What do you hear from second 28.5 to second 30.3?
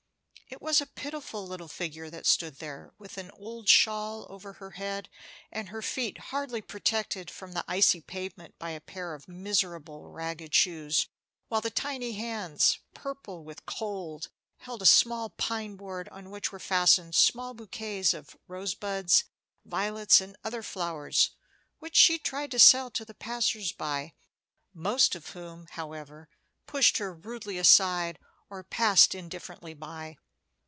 passed indifferently by.